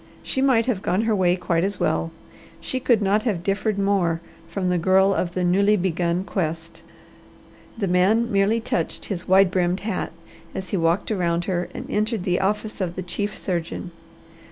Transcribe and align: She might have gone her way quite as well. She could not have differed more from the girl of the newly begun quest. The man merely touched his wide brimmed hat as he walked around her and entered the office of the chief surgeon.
She 0.23 0.41
might 0.41 0.65
have 0.65 0.81
gone 0.81 1.01
her 1.03 1.15
way 1.15 1.35
quite 1.35 1.63
as 1.63 1.79
well. 1.79 2.09
She 2.59 2.79
could 2.79 3.03
not 3.03 3.21
have 3.21 3.43
differed 3.43 3.77
more 3.77 4.19
from 4.47 4.71
the 4.71 4.79
girl 4.79 5.13
of 5.13 5.35
the 5.35 5.43
newly 5.43 5.77
begun 5.77 6.23
quest. 6.23 6.81
The 7.77 7.87
man 7.87 8.31
merely 8.31 8.59
touched 8.59 9.05
his 9.05 9.27
wide 9.27 9.51
brimmed 9.51 9.81
hat 9.81 10.11
as 10.55 10.69
he 10.69 10.75
walked 10.77 11.11
around 11.11 11.45
her 11.45 11.69
and 11.75 11.85
entered 11.87 12.23
the 12.23 12.39
office 12.39 12.81
of 12.81 12.95
the 12.95 13.03
chief 13.03 13.37
surgeon. 13.37 13.91